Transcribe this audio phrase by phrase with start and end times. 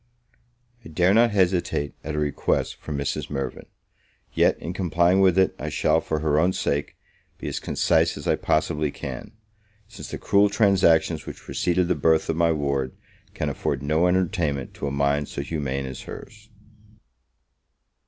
[0.83, 3.29] I dare not hesitate at a request from Mrs.
[3.29, 3.67] Mirvan;
[4.33, 6.95] yet, in complying with it, I shall, for her own sake,
[7.37, 9.33] be as concise as I possibly can;
[9.87, 12.95] since the cruel transactions which preceded the birth of my ward
[13.35, 16.49] can afford no entertainment to a mind so humane as her's.